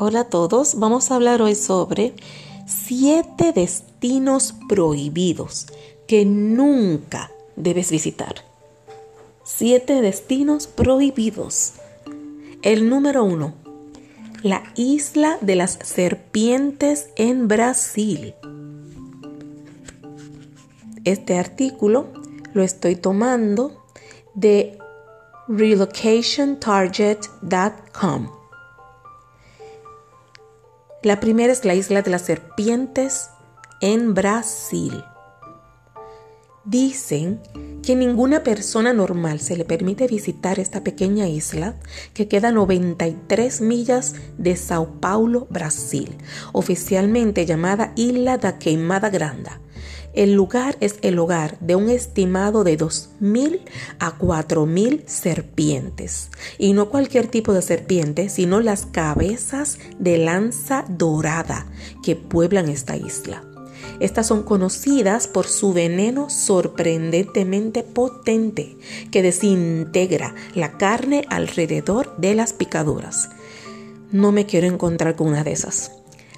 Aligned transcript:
Hola 0.00 0.20
a 0.20 0.28
todos, 0.28 0.78
vamos 0.78 1.10
a 1.10 1.16
hablar 1.16 1.42
hoy 1.42 1.56
sobre 1.56 2.14
siete 2.68 3.52
destinos 3.52 4.54
prohibidos 4.68 5.66
que 6.06 6.24
nunca 6.24 7.32
debes 7.56 7.90
visitar. 7.90 8.36
Siete 9.42 10.00
destinos 10.00 10.68
prohibidos. 10.68 11.72
El 12.62 12.88
número 12.88 13.24
uno, 13.24 13.54
la 14.44 14.62
isla 14.76 15.36
de 15.40 15.56
las 15.56 15.80
serpientes 15.82 17.08
en 17.16 17.48
Brasil. 17.48 18.36
Este 21.02 21.40
artículo 21.40 22.06
lo 22.54 22.62
estoy 22.62 22.94
tomando 22.94 23.84
de 24.34 24.78
relocationtarget.com. 25.48 28.37
La 31.02 31.20
primera 31.20 31.52
es 31.52 31.64
la 31.64 31.76
isla 31.76 32.02
de 32.02 32.10
las 32.10 32.22
serpientes 32.22 33.30
en 33.80 34.14
Brasil. 34.14 35.04
Dicen 36.64 37.40
que 37.84 37.94
ninguna 37.94 38.42
persona 38.42 38.92
normal 38.92 39.38
se 39.38 39.56
le 39.56 39.64
permite 39.64 40.08
visitar 40.08 40.58
esta 40.58 40.82
pequeña 40.82 41.28
isla 41.28 41.76
que 42.14 42.26
queda 42.26 42.48
a 42.48 42.52
93 42.52 43.60
millas 43.60 44.16
de 44.38 44.56
Sao 44.56 44.98
Paulo, 45.00 45.46
Brasil, 45.50 46.16
oficialmente 46.52 47.46
llamada 47.46 47.92
Isla 47.94 48.36
da 48.38 48.58
Queimada 48.58 49.08
Grande 49.08 49.50
el 50.14 50.32
lugar 50.32 50.76
es 50.80 50.96
el 51.02 51.18
hogar 51.18 51.58
de 51.60 51.76
un 51.76 51.90
estimado 51.90 52.64
de 52.64 52.78
2.000 52.78 53.60
a 53.98 54.18
4.000 54.18 55.06
serpientes. 55.06 56.30
Y 56.58 56.72
no 56.72 56.88
cualquier 56.88 57.28
tipo 57.28 57.52
de 57.52 57.62
serpiente, 57.62 58.28
sino 58.28 58.60
las 58.60 58.86
cabezas 58.86 59.78
de 59.98 60.18
lanza 60.18 60.84
dorada 60.88 61.66
que 62.02 62.16
pueblan 62.16 62.68
esta 62.68 62.96
isla. 62.96 63.44
Estas 64.00 64.26
son 64.26 64.44
conocidas 64.44 65.26
por 65.26 65.46
su 65.46 65.72
veneno 65.72 66.30
sorprendentemente 66.30 67.82
potente 67.82 68.76
que 69.10 69.22
desintegra 69.22 70.34
la 70.54 70.78
carne 70.78 71.24
alrededor 71.30 72.16
de 72.16 72.34
las 72.34 72.52
picaduras. 72.52 73.30
No 74.12 74.30
me 74.30 74.46
quiero 74.46 74.68
encontrar 74.68 75.16
con 75.16 75.28
una 75.28 75.44
de 75.44 75.52
esas. 75.52 75.92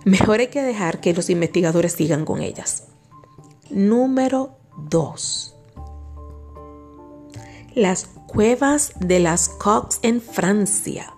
Mejor 0.05 0.41
hay 0.41 0.47
que 0.47 0.63
dejar 0.63 1.01
que 1.01 1.13
los 1.13 1.29
investigadores 1.29 1.93
sigan 1.93 2.25
con 2.25 2.41
ellas. 2.41 2.85
Número 3.71 4.59
2. 4.89 5.55
Las 7.77 8.09
cuevas 8.27 8.93
de 8.99 9.21
las 9.21 9.49
Cox 9.49 10.01
en 10.03 10.21
Francia. 10.21 11.15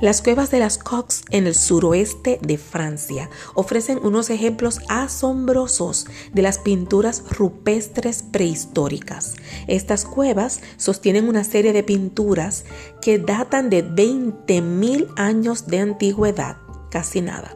Las 0.00 0.22
cuevas 0.22 0.50
de 0.50 0.60
las 0.60 0.78
Cox 0.78 1.22
en 1.28 1.46
el 1.46 1.54
suroeste 1.54 2.38
de 2.40 2.56
Francia 2.56 3.28
ofrecen 3.52 3.98
unos 4.02 4.30
ejemplos 4.30 4.80
asombrosos 4.88 6.06
de 6.32 6.40
las 6.40 6.58
pinturas 6.58 7.22
rupestres 7.28 8.22
prehistóricas. 8.22 9.34
Estas 9.66 10.06
cuevas 10.06 10.62
sostienen 10.78 11.28
una 11.28 11.44
serie 11.44 11.74
de 11.74 11.82
pinturas 11.82 12.64
que 13.02 13.18
datan 13.18 13.68
de 13.68 13.84
20.000 13.86 15.12
años 15.16 15.66
de 15.66 15.80
antigüedad, 15.80 16.56
casi 16.90 17.20
nada. 17.20 17.54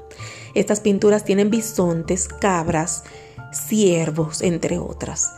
Estas 0.55 0.81
pinturas 0.81 1.25
tienen 1.25 1.51
bisontes, 1.51 2.29
cabras, 2.29 3.05
siervos, 3.53 4.43
entre 4.43 4.79
otras. 4.79 5.33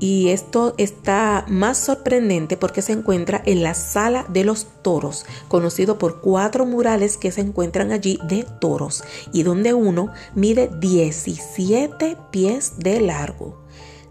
Y 0.00 0.28
esto 0.30 0.74
está 0.78 1.44
más 1.46 1.76
sorprendente 1.76 2.56
porque 2.56 2.80
se 2.80 2.92
encuentra 2.92 3.42
en 3.44 3.62
la 3.62 3.74
sala 3.74 4.24
de 4.30 4.44
los 4.44 4.66
toros, 4.82 5.26
conocido 5.48 5.98
por 5.98 6.22
cuatro 6.22 6.64
murales 6.64 7.18
que 7.18 7.30
se 7.30 7.42
encuentran 7.42 7.92
allí 7.92 8.18
de 8.26 8.46
toros 8.60 9.04
y 9.30 9.42
donde 9.42 9.74
uno 9.74 10.10
mide 10.34 10.70
17 10.80 12.16
pies 12.30 12.78
de 12.78 13.00
largo. 13.00 13.60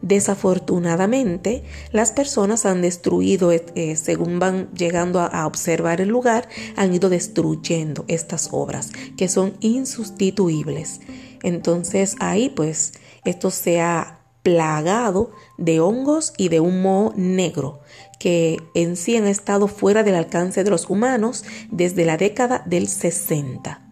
Desafortunadamente, 0.02 1.64
las 1.92 2.12
personas 2.12 2.66
han 2.66 2.82
destruido, 2.82 3.52
eh, 3.52 3.96
según 3.98 4.40
van 4.40 4.72
llegando 4.74 5.20
a, 5.20 5.46
observar 5.46 6.00
el 6.00 6.10
lugar, 6.10 6.48
han 6.78 6.94
ido 6.94 7.10
destruyendo 7.10 8.06
estas 8.08 8.50
obras 8.52 8.92
que 9.18 9.28
son 9.28 9.56
insustituibles. 9.60 11.02
Entonces 11.44 12.16
ahí 12.20 12.50
pues 12.50 12.94
esto 13.26 13.52
se 13.52 13.82
ha 13.82 14.20
plagado 14.44 15.32
de 15.58 15.80
hongos 15.80 16.34
y 16.38 16.50
de 16.50 16.60
un 16.60 16.82
moho 16.82 17.14
negro 17.16 17.82
que 18.20 18.58
en 18.74 18.96
sí 18.96 19.16
han 19.16 19.28
estado 19.28 19.68
fuera 19.68 20.04
del 20.04 20.16
alcance 20.16 20.64
de 20.64 20.70
los 20.70 20.90
humanos 20.90 21.46
desde 21.72 22.06
la 22.06 22.18
década 22.18 22.64
del 22.66 22.88
60. 22.88 23.86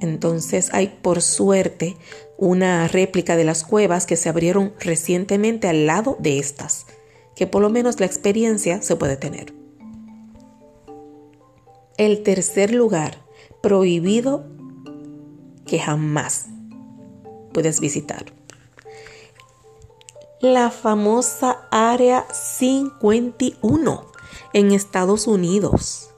Entonces 0.00 0.70
hay 0.72 0.98
por 1.00 1.22
suerte 1.22 1.96
una 2.36 2.86
réplica 2.88 3.36
de 3.36 3.44
las 3.44 3.64
cuevas 3.64 4.04
que 4.04 4.16
se 4.16 4.28
abrieron 4.28 4.74
recientemente 4.78 5.68
al 5.68 5.86
lado 5.86 6.16
de 6.20 6.38
estas, 6.38 6.86
que 7.34 7.46
por 7.46 7.62
lo 7.62 7.70
menos 7.70 7.98
la 7.98 8.06
experiencia 8.06 8.82
se 8.82 8.96
puede 8.96 9.16
tener. 9.16 9.54
El 11.96 12.22
tercer 12.22 12.74
lugar 12.74 13.24
prohibido 13.62 14.44
que 15.64 15.78
jamás 15.78 16.46
puedes 17.56 17.80
visitar. 17.80 18.26
La 20.42 20.70
famosa 20.70 21.66
Área 21.70 22.26
51 22.30 24.04
en 24.52 24.72
Estados 24.72 25.26
Unidos. 25.26 26.10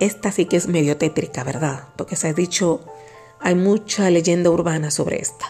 Esta 0.00 0.32
sí 0.32 0.44
que 0.44 0.58
es 0.58 0.68
medio 0.68 0.98
tétrica, 0.98 1.44
¿verdad? 1.44 1.88
Porque 1.96 2.14
se 2.14 2.28
ha 2.28 2.34
dicho, 2.34 2.84
hay 3.40 3.54
mucha 3.54 4.10
leyenda 4.10 4.50
urbana 4.50 4.90
sobre 4.90 5.22
esta. 5.22 5.46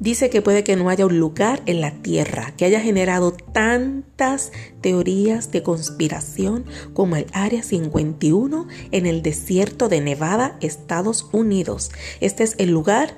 Dice 0.00 0.28
que 0.28 0.42
puede 0.42 0.64
que 0.64 0.76
no 0.76 0.90
haya 0.90 1.06
un 1.06 1.18
lugar 1.18 1.62
en 1.64 1.80
la 1.80 1.90
Tierra 2.02 2.52
que 2.58 2.66
haya 2.66 2.80
generado 2.80 3.32
tantas 3.32 4.52
teorías 4.82 5.50
de 5.50 5.62
conspiración 5.62 6.66
como 6.92 7.16
el 7.16 7.24
Área 7.32 7.62
51 7.62 8.68
en 8.92 9.06
el 9.06 9.22
desierto 9.22 9.88
de 9.88 10.02
Nevada, 10.02 10.58
Estados 10.60 11.30
Unidos. 11.32 11.90
Este 12.20 12.44
es 12.44 12.54
el 12.58 12.70
lugar 12.70 13.16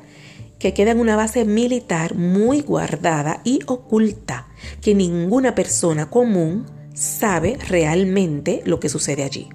que 0.61 0.75
queda 0.75 0.93
en 0.93 1.01
una 1.01 1.17
base 1.17 1.45
militar 1.45 2.15
muy 2.15 2.61
guardada 2.61 3.41
y 3.43 3.61
oculta, 3.67 4.47
que 4.81 4.95
ninguna 4.95 5.57
persona 5.57 6.09
común 6.09 6.67
sabe 6.95 7.57
realmente 7.69 8.63
lo 8.67 8.79
que 8.79 8.89
sucede 8.89 9.25
allí. 9.25 9.49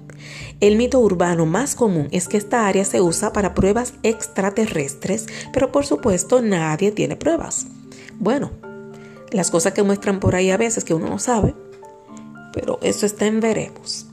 El 0.60 0.76
mito 0.76 0.98
urbano 0.98 1.46
más 1.46 1.74
común 1.74 2.08
es 2.10 2.28
que 2.28 2.36
esta 2.36 2.66
área 2.66 2.84
se 2.84 3.00
usa 3.00 3.32
para 3.32 3.54
pruebas 3.54 3.94
extraterrestres, 4.02 5.26
pero 5.52 5.70
por 5.70 5.86
supuesto 5.86 6.42
nadie 6.42 6.90
tiene 6.90 7.14
pruebas. 7.14 7.66
Bueno, 8.18 8.50
las 9.30 9.50
cosas 9.50 9.74
que 9.74 9.84
muestran 9.84 10.18
por 10.18 10.34
ahí 10.34 10.50
a 10.50 10.56
veces 10.56 10.84
que 10.84 10.94
uno 10.94 11.08
no 11.08 11.18
sabe, 11.18 11.54
pero 12.52 12.80
eso 12.82 13.06
está 13.06 13.26
en 13.26 13.40
veremos. 13.40 14.06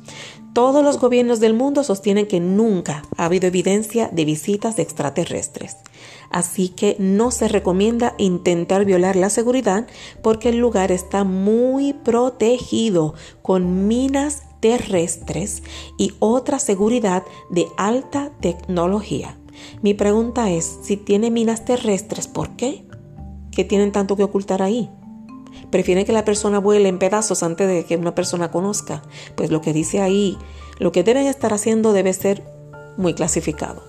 Todos 0.54 0.84
los 0.84 1.00
gobiernos 1.00 1.40
del 1.40 1.56
mundo 1.56 1.84
sostienen 1.84 2.28
que 2.28 2.40
nunca 2.40 3.02
ha 3.18 3.26
habido 3.26 3.48
evidencia 3.48 4.10
de 4.12 4.26
visitas 4.26 4.78
extraterrestres. 4.78 5.78
Así 6.34 6.68
que 6.68 6.98
no 7.00 7.32
se 7.32 7.48
recomienda 7.48 8.16
intentar 8.18 8.84
violar 8.84 9.16
la 9.16 9.30
seguridad 9.30 9.88
porque 10.22 10.50
el 10.50 10.58
lugar 10.58 10.92
está 10.92 11.24
muy 11.24 11.94
protegido 11.94 13.14
con 13.44 13.88
minas 13.88 14.42
terrestres 14.60 15.62
y 15.98 16.14
otra 16.18 16.58
seguridad 16.58 17.24
de 17.52 17.68
alta 17.78 18.32
tecnología. 18.42 19.38
Mi 19.84 19.94
pregunta 19.94 20.50
es, 20.50 20.80
si 20.82 20.98
tiene 20.98 21.30
minas 21.30 21.66
terrestres, 21.66 22.28
¿por 22.28 22.56
qué? 22.56 22.84
¿Qué 23.52 23.64
tienen 23.64 23.92
tanto 23.92 24.18
que 24.18 24.24
ocultar 24.24 24.64
ahí? 24.64 24.90
prefieren 25.70 26.06
que 26.06 26.12
la 26.14 26.26
persona 26.26 26.60
vuele 26.60 26.90
en 26.90 27.00
pedazos 27.00 27.44
antes 27.44 27.68
de 27.68 27.86
que 27.86 27.96
una 27.96 28.16
persona 28.16 28.52
conozca. 28.52 29.02
Pues 29.36 29.52
lo 29.52 29.62
que 29.62 29.74
dice 29.74 30.02
ahí, 30.02 30.38
lo 30.80 30.92
que 30.92 31.04
deben 31.04 31.28
estar 31.28 31.54
haciendo 31.54 31.94
debe 31.94 32.14
ser 32.14 32.44
muy 32.98 33.14
clasificado. 33.14 33.84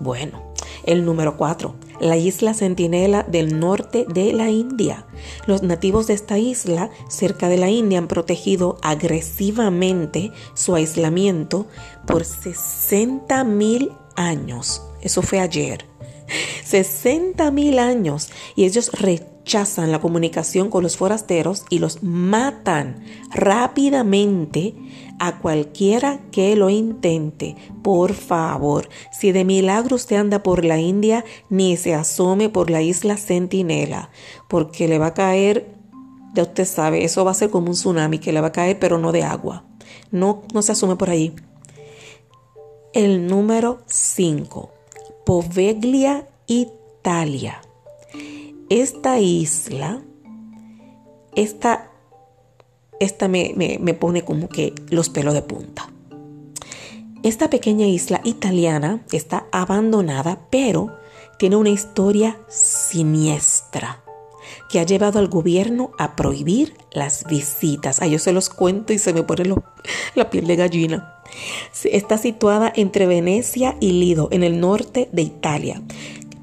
Bueno, 0.00 0.42
el 0.86 1.04
número 1.04 1.36
4, 1.36 1.74
la 2.00 2.16
isla 2.16 2.54
Centinela 2.54 3.22
del 3.22 3.58
norte 3.58 4.06
de 4.08 4.32
la 4.32 4.50
India. 4.50 5.06
Los 5.46 5.62
nativos 5.62 6.06
de 6.06 6.14
esta 6.14 6.38
isla, 6.38 6.90
cerca 7.08 7.48
de 7.48 7.58
la 7.58 7.70
India, 7.70 7.98
han 7.98 8.08
protegido 8.08 8.78
agresivamente 8.82 10.32
su 10.54 10.74
aislamiento 10.74 11.66
por 12.06 12.24
60 12.24 13.44
mil 13.44 13.92
años. 14.14 14.82
Eso 15.02 15.22
fue 15.22 15.40
ayer. 15.40 15.84
60 16.64 17.50
mil 17.50 17.78
años 17.78 18.30
y 18.54 18.64
ellos 18.64 18.90
rechazan 18.92 19.35
la 19.46 20.00
comunicación 20.00 20.70
con 20.70 20.82
los 20.82 20.96
forasteros 20.96 21.64
y 21.70 21.78
los 21.78 22.02
matan 22.02 23.04
rápidamente 23.32 24.74
a 25.20 25.38
cualquiera 25.38 26.20
que 26.32 26.56
lo 26.56 26.68
intente. 26.68 27.54
Por 27.82 28.14
favor, 28.14 28.88
si 29.12 29.30
de 29.30 29.44
milagro 29.44 29.96
usted 29.96 30.16
anda 30.16 30.42
por 30.42 30.64
la 30.64 30.78
India, 30.78 31.24
ni 31.48 31.76
se 31.76 31.94
asome 31.94 32.48
por 32.48 32.70
la 32.70 32.82
isla 32.82 33.16
Centinela, 33.16 34.10
porque 34.48 34.88
le 34.88 34.98
va 34.98 35.06
a 35.06 35.14
caer, 35.14 35.72
ya 36.34 36.42
usted 36.42 36.64
sabe, 36.64 37.04
eso 37.04 37.24
va 37.24 37.30
a 37.30 37.34
ser 37.34 37.50
como 37.50 37.68
un 37.68 37.74
tsunami 37.74 38.18
que 38.18 38.32
le 38.32 38.40
va 38.40 38.48
a 38.48 38.52
caer, 38.52 38.78
pero 38.80 38.98
no 38.98 39.12
de 39.12 39.22
agua. 39.22 39.64
No, 40.10 40.42
no 40.52 40.60
se 40.62 40.72
asume 40.72 40.96
por 40.96 41.08
ahí. 41.08 41.34
el 42.92 43.26
número 43.26 43.82
5, 43.86 44.70
Poveglia, 45.24 46.26
Italia. 46.46 47.60
Esta 48.68 49.20
isla, 49.20 50.02
esta, 51.34 51.90
esta 53.00 53.28
me, 53.28 53.54
me 53.56 53.94
pone 53.94 54.24
como 54.24 54.48
que 54.48 54.74
los 54.88 55.08
pelos 55.08 55.34
de 55.34 55.42
punta. 55.42 55.90
Esta 57.22 57.50
pequeña 57.50 57.86
isla 57.86 58.20
italiana 58.24 59.04
está 59.12 59.46
abandonada, 59.52 60.46
pero 60.50 60.96
tiene 61.38 61.56
una 61.56 61.70
historia 61.70 62.38
siniestra 62.48 64.02
que 64.68 64.80
ha 64.80 64.84
llevado 64.84 65.18
al 65.18 65.28
gobierno 65.28 65.92
a 65.98 66.16
prohibir 66.16 66.74
las 66.92 67.24
visitas. 67.24 68.00
Ay, 68.00 68.12
yo 68.12 68.18
se 68.18 68.32
los 68.32 68.48
cuento 68.48 68.92
y 68.92 68.98
se 68.98 69.12
me 69.12 69.22
pone 69.22 69.54
la 70.14 70.30
piel 70.30 70.46
de 70.46 70.56
gallina. 70.56 71.22
Está 71.84 72.18
situada 72.18 72.72
entre 72.74 73.06
Venecia 73.06 73.76
y 73.80 73.92
Lido, 73.92 74.28
en 74.30 74.42
el 74.42 74.60
norte 74.60 75.08
de 75.12 75.22
Italia. 75.22 75.82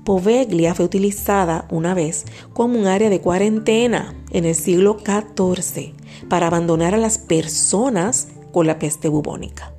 Poveglia 0.04 0.76
fue 0.76 0.86
utilizada 0.86 1.66
una 1.70 1.94
vez 1.94 2.26
como 2.54 2.78
un 2.78 2.88
área 2.88 3.10
de 3.10 3.22
cuarentena 3.22 4.14
en 4.32 4.46
el 4.46 4.56
siglo 4.56 4.98
XIV 5.00 5.94
para 6.30 6.48
abandonar 6.48 6.94
a 6.94 6.98
las 6.98 7.18
personas 7.18 8.28
con 8.52 8.68
la 8.68 8.80
peste 8.80 9.08
bubónica. 9.08 9.74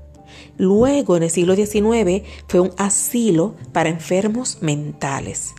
Luego, 0.57 1.17
en 1.17 1.25
el 1.25 1.31
siglo 1.31 1.57
XIX, 1.57 2.23
fue 2.49 2.61
un 2.61 2.71
asilo 2.77 3.55
para 3.73 3.89
enfermos 3.89 4.59
mentales. 4.61 5.55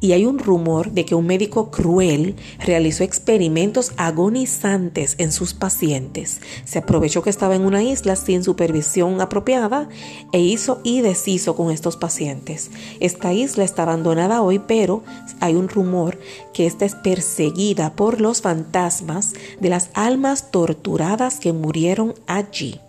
Y 0.00 0.12
hay 0.12 0.26
un 0.26 0.38
rumor 0.38 0.92
de 0.92 1.04
que 1.04 1.14
un 1.14 1.26
médico 1.26 1.70
cruel 1.70 2.36
realizó 2.64 3.04
experimentos 3.04 3.92
agonizantes 3.96 5.16
en 5.18 5.32
sus 5.32 5.54
pacientes. 5.54 6.40
Se 6.64 6.78
aprovechó 6.78 7.22
que 7.22 7.30
estaba 7.30 7.56
en 7.56 7.62
una 7.62 7.82
isla 7.82 8.14
sin 8.14 8.44
supervisión 8.44 9.20
apropiada 9.20 9.88
e 10.32 10.40
hizo 10.40 10.80
y 10.84 11.00
deshizo 11.00 11.56
con 11.56 11.70
estos 11.70 11.96
pacientes. 11.96 12.70
Esta 13.00 13.32
isla 13.32 13.64
está 13.64 13.82
abandonada 13.82 14.42
hoy, 14.42 14.60
pero 14.60 15.02
hay 15.40 15.54
un 15.54 15.68
rumor 15.68 16.18
que 16.52 16.66
esta 16.66 16.84
es 16.84 16.94
perseguida 16.94 17.94
por 17.94 18.20
los 18.20 18.40
fantasmas 18.40 19.32
de 19.60 19.68
las 19.68 19.90
almas 19.94 20.50
torturadas 20.50 21.40
que 21.40 21.52
murieron 21.52 22.14
allí 22.26 22.80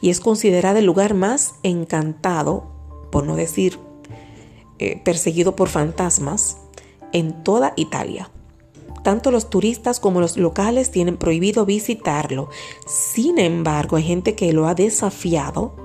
y 0.00 0.10
es 0.10 0.20
considerada 0.20 0.78
el 0.78 0.86
lugar 0.86 1.14
más 1.14 1.54
encantado, 1.62 2.64
por 3.10 3.24
no 3.24 3.36
decir 3.36 3.78
eh, 4.78 5.00
perseguido 5.04 5.56
por 5.56 5.68
fantasmas, 5.68 6.58
en 7.12 7.44
toda 7.44 7.72
Italia. 7.76 8.30
Tanto 9.02 9.30
los 9.30 9.50
turistas 9.50 10.00
como 10.00 10.20
los 10.20 10.36
locales 10.36 10.90
tienen 10.90 11.16
prohibido 11.16 11.66
visitarlo. 11.66 12.48
Sin 12.86 13.38
embargo, 13.38 13.96
hay 13.96 14.02
gente 14.02 14.34
que 14.34 14.52
lo 14.52 14.66
ha 14.66 14.74
desafiado 14.74 15.76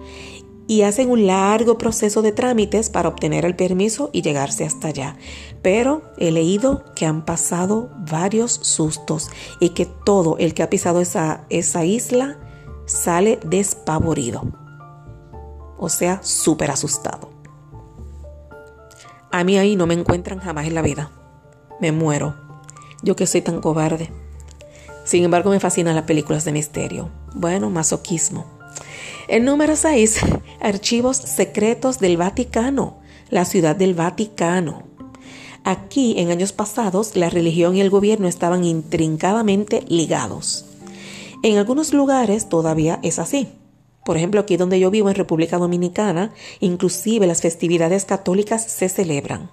y 0.67 0.83
hacen 0.83 1.09
un 1.09 1.25
largo 1.25 1.77
proceso 1.77 2.21
de 2.21 2.31
trámites 2.31 2.89
para 2.89 3.09
obtener 3.09 3.43
el 3.43 3.55
permiso 3.55 4.09
y 4.13 4.21
llegarse 4.21 4.65
hasta 4.65 4.89
allá. 4.89 5.17
Pero 5.61 6.03
he 6.17 6.31
leído 6.31 6.85
que 6.95 7.05
han 7.05 7.25
pasado 7.25 7.89
varios 8.09 8.51
sustos 8.51 9.29
y 9.59 9.69
que 9.69 9.85
todo 9.85 10.37
el 10.37 10.53
que 10.53 10.63
ha 10.63 10.69
pisado 10.69 11.01
esa, 11.01 11.45
esa 11.49 11.85
isla 11.85 12.37
sale 12.85 13.39
despavorido, 13.43 14.43
o 15.77 15.89
sea, 15.89 16.21
súper 16.23 16.71
asustado. 16.71 17.38
A 19.31 19.43
mí 19.43 19.57
ahí 19.57 19.75
no 19.75 19.85
me 19.85 19.93
encuentran 19.93 20.39
jamás 20.39 20.65
en 20.65 20.73
la 20.73 20.81
vida. 20.81 21.11
Me 21.79 21.91
muero. 21.91 22.35
Yo 23.03 23.15
que 23.15 23.27
soy 23.27 23.41
tan 23.41 23.61
cobarde. 23.61 24.09
Sin 25.05 25.23
embargo, 25.23 25.51
me 25.51 25.59
fascinan 25.59 25.95
las 25.95 26.05
películas 26.05 26.45
de 26.45 26.51
misterio. 26.51 27.09
Bueno, 27.35 27.69
masoquismo. 27.69 28.45
El 29.27 29.45
número 29.45 29.75
6. 29.75 30.19
Archivos 30.61 31.17
secretos 31.17 31.99
del 31.99 32.17
Vaticano. 32.17 32.97
La 33.29 33.45
ciudad 33.45 33.75
del 33.75 33.93
Vaticano. 33.93 34.83
Aquí, 35.63 36.15
en 36.17 36.31
años 36.31 36.51
pasados, 36.51 37.15
la 37.15 37.29
religión 37.29 37.75
y 37.75 37.81
el 37.81 37.91
gobierno 37.91 38.27
estaban 38.27 38.63
intrincadamente 38.63 39.83
ligados. 39.87 40.65
En 41.43 41.57
algunos 41.57 41.93
lugares 41.93 42.49
todavía 42.49 42.99
es 43.03 43.19
así. 43.19 43.58
Por 44.03 44.17
ejemplo, 44.17 44.41
aquí 44.41 44.57
donde 44.57 44.79
yo 44.79 44.89
vivo 44.91 45.09
en 45.09 45.15
República 45.15 45.57
Dominicana, 45.57 46.31
inclusive 46.59 47.27
las 47.27 47.41
festividades 47.41 48.05
católicas 48.05 48.63
se 48.63 48.89
celebran. 48.89 49.51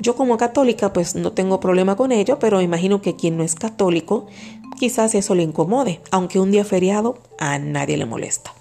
Yo 0.00 0.14
como 0.14 0.36
católica 0.36 0.92
pues 0.92 1.14
no 1.14 1.32
tengo 1.32 1.60
problema 1.60 1.96
con 1.96 2.12
ello, 2.12 2.38
pero 2.38 2.60
imagino 2.60 3.00
que 3.00 3.16
quien 3.16 3.36
no 3.36 3.42
es 3.42 3.54
católico 3.54 4.26
quizás 4.78 5.14
eso 5.14 5.34
le 5.34 5.42
incomode, 5.42 6.00
aunque 6.10 6.38
un 6.38 6.50
día 6.50 6.64
feriado 6.64 7.18
a 7.38 7.58
nadie 7.58 7.96
le 7.96 8.06
molesta. 8.06 8.52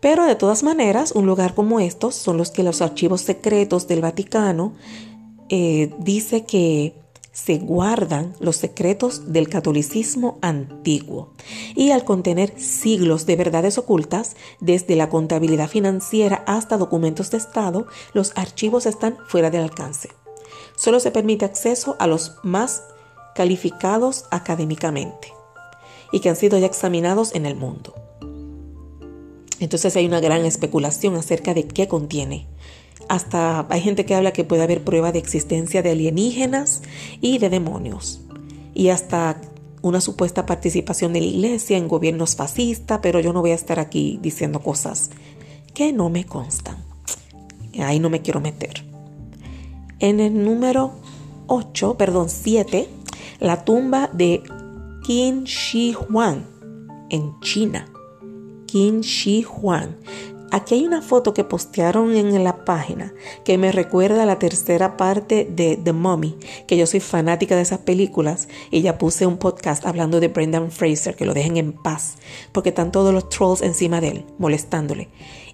Pero 0.00 0.24
de 0.24 0.34
todas 0.34 0.62
maneras, 0.62 1.12
un 1.12 1.26
lugar 1.26 1.54
como 1.54 1.80
estos 1.80 2.14
son 2.14 2.36
los 2.36 2.50
que 2.50 2.62
los 2.62 2.80
archivos 2.80 3.20
secretos 3.20 3.86
del 3.86 4.00
Vaticano 4.00 4.72
eh, 5.48 5.92
dice 5.98 6.44
que 6.44 6.94
se 7.44 7.58
guardan 7.58 8.34
los 8.38 8.56
secretos 8.56 9.32
del 9.32 9.48
catolicismo 9.48 10.38
antiguo 10.42 11.32
y 11.74 11.90
al 11.90 12.04
contener 12.04 12.58
siglos 12.60 13.24
de 13.24 13.36
verdades 13.36 13.78
ocultas, 13.78 14.36
desde 14.60 14.96
la 14.96 15.08
contabilidad 15.08 15.68
financiera 15.68 16.44
hasta 16.46 16.76
documentos 16.76 17.30
de 17.30 17.38
Estado, 17.38 17.86
los 18.12 18.32
archivos 18.36 18.86
están 18.86 19.16
fuera 19.26 19.50
del 19.50 19.62
alcance. 19.62 20.10
Solo 20.76 21.00
se 21.00 21.10
permite 21.10 21.44
acceso 21.44 21.96
a 21.98 22.06
los 22.06 22.36
más 22.42 22.84
calificados 23.34 24.26
académicamente 24.30 25.32
y 26.12 26.20
que 26.20 26.28
han 26.28 26.36
sido 26.36 26.58
ya 26.58 26.66
examinados 26.66 27.34
en 27.34 27.46
el 27.46 27.54
mundo. 27.54 27.94
Entonces 29.60 29.96
hay 29.96 30.06
una 30.06 30.20
gran 30.20 30.44
especulación 30.44 31.16
acerca 31.16 31.54
de 31.54 31.66
qué 31.66 31.88
contiene 31.88 32.48
hasta 33.08 33.66
hay 33.68 33.80
gente 33.80 34.04
que 34.04 34.14
habla 34.14 34.32
que 34.32 34.44
puede 34.44 34.62
haber 34.62 34.84
prueba 34.84 35.12
de 35.12 35.18
existencia 35.18 35.82
de 35.82 35.90
alienígenas 35.90 36.82
y 37.20 37.38
de 37.38 37.50
demonios. 37.50 38.20
Y 38.74 38.88
hasta 38.88 39.40
una 39.82 40.00
supuesta 40.00 40.46
participación 40.46 41.12
de 41.12 41.20
la 41.20 41.26
iglesia 41.26 41.76
en 41.76 41.88
gobiernos 41.88 42.36
fascistas, 42.36 43.00
pero 43.02 43.20
yo 43.20 43.32
no 43.32 43.40
voy 43.40 43.52
a 43.52 43.54
estar 43.54 43.78
aquí 43.78 44.18
diciendo 44.22 44.60
cosas 44.60 45.10
que 45.74 45.92
no 45.92 46.10
me 46.10 46.24
constan. 46.24 46.76
Ahí 47.78 47.98
no 47.98 48.10
me 48.10 48.20
quiero 48.22 48.40
meter. 48.40 48.84
En 49.98 50.20
el 50.20 50.44
número 50.44 50.92
8, 51.46 51.96
perdón, 51.96 52.28
7, 52.28 52.88
la 53.38 53.64
tumba 53.64 54.10
de 54.12 54.42
Qin 55.04 55.44
Shi 55.44 55.94
Huang 55.94 56.44
en 57.10 57.38
China. 57.40 57.86
Qin 58.66 59.00
Shi 59.00 59.42
Huang. 59.42 59.96
Aquí 60.52 60.74
hay 60.74 60.84
una 60.84 61.00
foto 61.00 61.32
que 61.32 61.44
postearon 61.44 62.16
en 62.16 62.42
la 62.42 62.64
página 62.64 63.12
que 63.44 63.56
me 63.56 63.70
recuerda 63.70 64.24
a 64.24 64.26
la 64.26 64.40
tercera 64.40 64.96
parte 64.96 65.46
de 65.48 65.76
The 65.76 65.92
Mummy, 65.92 66.36
que 66.66 66.76
yo 66.76 66.86
soy 66.86 66.98
fanática 66.98 67.54
de 67.54 67.62
esas 67.62 67.78
películas 67.78 68.48
y 68.72 68.82
ya 68.82 68.98
puse 68.98 69.26
un 69.26 69.38
podcast 69.38 69.86
hablando 69.86 70.18
de 70.18 70.26
Brendan 70.26 70.72
Fraser, 70.72 71.14
que 71.14 71.24
lo 71.24 71.34
dejen 71.34 71.56
en 71.56 71.72
paz, 71.72 72.16
porque 72.50 72.70
están 72.70 72.90
todos 72.90 73.14
los 73.14 73.28
trolls 73.28 73.62
encima 73.62 74.00
de 74.00 74.08
él, 74.08 74.24
molestándole. 74.38 75.08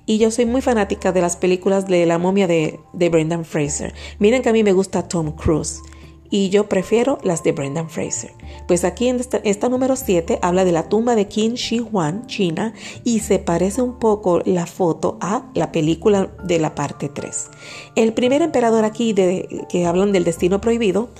Y 0.07 0.17
yo 0.17 0.31
soy 0.31 0.47
muy 0.47 0.63
fanática 0.63 1.13
de 1.13 1.21
las 1.21 1.37
películas 1.37 1.87
de 1.87 2.07
la 2.07 2.17
momia 2.17 2.47
de, 2.47 2.81
de 2.95 3.09
Brendan 3.11 3.45
Fraser. 3.45 3.93
Miren 4.19 4.41
que 4.41 4.49
a 4.49 4.53
mí 4.53 4.63
me 4.63 4.73
gusta 4.73 5.09
Tom 5.09 5.33
Cruise 5.33 5.83
y 6.31 6.49
yo 6.51 6.69
prefiero 6.69 7.19
las 7.23 7.43
de 7.43 7.53
Brendan 7.53 7.91
Fraser. 7.91 8.33
Pues 8.67 8.85
aquí 8.85 9.09
en 9.09 9.21
esta, 9.45 9.69
número 9.69 9.97
7 9.97 10.39
habla 10.43 10.65
de 10.65 10.73
la 10.73 10.89
tumba 10.89 11.15
de 11.15 11.29
Qin 11.29 11.55
Shi 11.55 11.81
Huang, 11.81 12.27
China, 12.27 12.75
y 13.05 13.21
se 13.21 13.39
parece 13.39 13.83
un 13.83 13.99
poco 13.99 14.41
la 14.45 14.67
foto 14.67 15.19
a 15.21 15.51
la 15.55 15.73
película 15.73 16.31
de 16.45 16.59
la 16.59 16.75
parte 16.75 17.09
3. 17.09 17.51
El 17.95 18.13
primer 18.13 18.43
emperador 18.43 18.85
aquí 18.85 19.13
de, 19.13 19.67
que 19.69 19.87
hablan 19.87 20.13
del 20.13 20.25
destino 20.25 20.61
prohibido, 20.61 21.11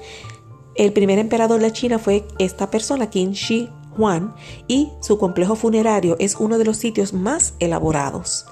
el 0.75 0.93
primer 0.93 1.19
emperador 1.19 1.61
de 1.61 1.73
China 1.73 1.99
fue 1.99 2.27
esta 2.39 2.71
persona, 2.71 3.09
Qin 3.09 3.33
Shi 3.33 3.69
Huang, 3.97 4.35
y 4.69 4.91
su 5.01 5.19
complejo 5.19 5.57
funerario 5.57 6.17
es 6.19 6.37
uno 6.37 6.59
de 6.59 6.65
los 6.65 6.77
sitios 6.77 7.13
más 7.13 7.55
elaborados. 7.61 8.47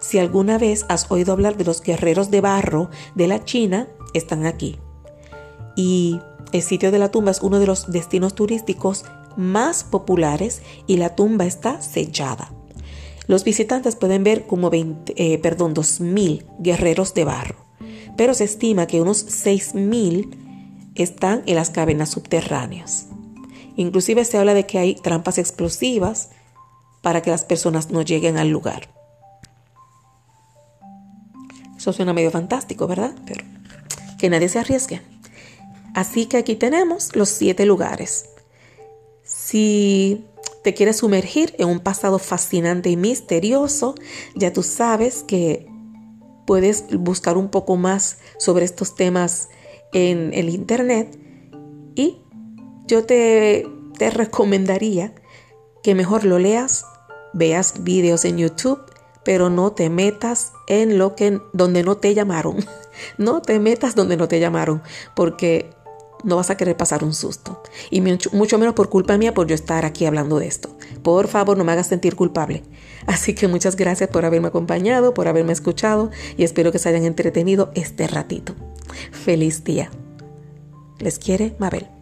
Si 0.00 0.18
alguna 0.18 0.58
vez 0.58 0.86
has 0.88 1.10
oído 1.10 1.32
hablar 1.32 1.56
de 1.56 1.64
los 1.64 1.82
guerreros 1.82 2.30
de 2.30 2.40
barro 2.40 2.90
de 3.14 3.26
la 3.26 3.44
China, 3.44 3.88
están 4.14 4.46
aquí 4.46 4.78
y 5.78 6.20
el 6.52 6.62
sitio 6.62 6.90
de 6.90 6.98
la 6.98 7.12
tumba 7.12 7.30
es 7.30 7.40
uno 7.40 7.60
de 7.60 7.66
los 7.66 7.92
destinos 7.92 8.34
turísticos 8.34 9.04
más 9.36 9.84
populares 9.84 10.60
y 10.88 10.96
la 10.96 11.14
tumba 11.14 11.46
está 11.46 11.80
sellada. 11.80 12.52
Los 13.28 13.44
visitantes 13.44 13.94
pueden 13.94 14.24
ver 14.24 14.48
como 14.48 14.70
20, 14.70 15.14
eh, 15.16 15.38
perdón, 15.38 15.76
2.000 15.76 16.44
guerreros 16.58 17.14
de 17.14 17.24
barro, 17.24 17.64
pero 18.16 18.34
se 18.34 18.42
estima 18.42 18.88
que 18.88 19.00
unos 19.00 19.24
6.000 19.24 20.92
están 20.96 21.44
en 21.46 21.54
las 21.54 21.70
cavernas 21.70 22.10
subterráneas. 22.10 23.06
Inclusive 23.76 24.24
se 24.24 24.36
habla 24.36 24.54
de 24.54 24.66
que 24.66 24.80
hay 24.80 24.96
trampas 24.96 25.38
explosivas 25.38 26.30
para 27.02 27.22
que 27.22 27.30
las 27.30 27.44
personas 27.44 27.90
no 27.90 28.02
lleguen 28.02 28.36
al 28.36 28.48
lugar. 28.48 28.88
Eso 31.76 31.92
suena 31.92 32.12
medio 32.12 32.32
fantástico, 32.32 32.88
¿verdad? 32.88 33.14
Pero 33.24 33.44
que 34.18 34.28
nadie 34.28 34.48
se 34.48 34.58
arriesgue. 34.58 35.17
Así 35.98 36.26
que 36.26 36.36
aquí 36.36 36.54
tenemos 36.54 37.16
los 37.16 37.28
siete 37.28 37.66
lugares. 37.66 38.26
Si 39.24 40.24
te 40.62 40.72
quieres 40.72 40.98
sumergir 40.98 41.56
en 41.58 41.66
un 41.66 41.80
pasado 41.80 42.20
fascinante 42.20 42.88
y 42.88 42.96
misterioso, 42.96 43.96
ya 44.36 44.52
tú 44.52 44.62
sabes 44.62 45.24
que 45.26 45.66
puedes 46.46 46.84
buscar 46.96 47.36
un 47.36 47.48
poco 47.48 47.76
más 47.76 48.18
sobre 48.38 48.64
estos 48.64 48.94
temas 48.94 49.48
en 49.92 50.32
el 50.34 50.50
Internet 50.50 51.18
y 51.96 52.18
yo 52.86 53.04
te, 53.04 53.66
te 53.98 54.10
recomendaría 54.10 55.16
que 55.82 55.96
mejor 55.96 56.22
lo 56.22 56.38
leas, 56.38 56.84
veas 57.32 57.82
videos 57.82 58.24
en 58.24 58.38
YouTube, 58.38 58.78
pero 59.24 59.50
no 59.50 59.72
te 59.72 59.90
metas 59.90 60.52
en 60.68 60.96
lo 60.96 61.16
que 61.16 61.40
donde 61.52 61.82
no 61.82 61.96
te 61.96 62.14
llamaron. 62.14 62.64
No 63.16 63.42
te 63.42 63.60
metas 63.60 63.94
donde 63.94 64.16
no 64.16 64.26
te 64.26 64.40
llamaron, 64.40 64.82
porque 65.14 65.70
no 66.24 66.36
vas 66.36 66.50
a 66.50 66.56
querer 66.56 66.76
pasar 66.76 67.04
un 67.04 67.14
susto. 67.14 67.62
Y 67.90 68.00
mucho, 68.00 68.58
menos 68.58 68.74
por 68.74 68.88
culpa 68.88 69.18
mía 69.18 69.34
por 69.34 69.46
yo 69.46 69.54
estar 69.54 69.84
aquí 69.84 70.06
hablando 70.06 70.38
de 70.38 70.46
esto. 70.46 70.70
Por 71.02 71.28
favor, 71.28 71.56
no 71.56 71.64
me 71.64 71.72
hagas 71.72 71.86
sentir 71.86 72.16
culpable. 72.16 72.62
Así 73.06 73.34
que 73.34 73.48
muchas 73.48 73.76
gracias 73.76 74.10
por 74.10 74.24
haberme 74.24 74.48
acompañado, 74.48 75.14
por 75.14 75.28
haberme 75.28 75.52
escuchado 75.52 76.10
y 76.36 76.44
espero 76.44 76.72
que 76.72 76.78
se 76.78 76.88
hayan 76.88 77.04
entretenido 77.04 77.70
este 77.74 78.06
ratito. 78.06 78.54
Feliz 79.12 79.64
día. 79.64 79.90
Les 80.98 81.18
quiere 81.18 81.54
Mabel. 81.58 81.97